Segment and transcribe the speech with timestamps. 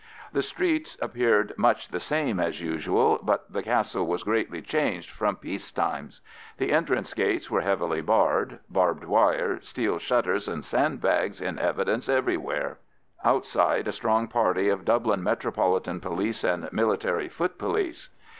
[0.33, 5.35] The streets appeared much the same as usual, but the Castle was greatly changed from
[5.35, 6.21] peace times.
[6.57, 12.79] The entrance gates were heavily barred; barbed wire, steel shutters, and sandbags in evidence everywhere.
[13.23, 18.09] Outside, a strong party of Dublin Metropolitan Police and Military Foot Police.